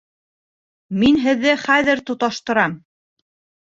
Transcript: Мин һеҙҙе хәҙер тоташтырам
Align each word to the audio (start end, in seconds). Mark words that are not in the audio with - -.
Мин 1.03 1.21
һеҙҙе 1.27 1.55
хәҙер 1.69 2.05
тоташтырам 2.11 2.79